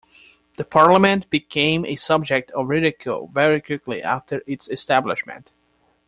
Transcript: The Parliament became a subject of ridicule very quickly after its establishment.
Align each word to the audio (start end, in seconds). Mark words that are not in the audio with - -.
The 0.57 0.63
Parliament 0.65 1.29
became 1.29 1.85
a 1.85 1.93
subject 1.93 2.49
of 2.53 2.67
ridicule 2.69 3.29
very 3.31 3.61
quickly 3.61 4.01
after 4.01 4.41
its 4.47 4.67
establishment. 4.67 5.51